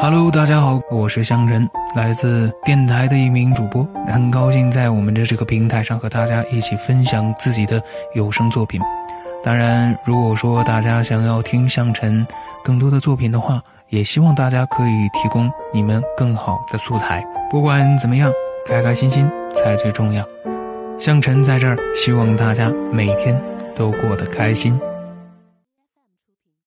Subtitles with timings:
[0.00, 7.82] Hello，大家好，我是香晨，来自电台的一名主播，很高兴在我们的这个平台上和大家一起分享自己的
[8.14, 8.80] 有声作品。
[9.42, 12.24] 当然，如果说大家想要听香晨
[12.62, 17.20] 更多的作品的话，也希望大家可以提供你们更好的素材。
[17.50, 18.30] 不管怎么样，
[18.68, 20.24] 开开心心才最重要。
[21.00, 23.36] 向晨在这儿，希望大家每天
[23.74, 24.78] 都过得开心。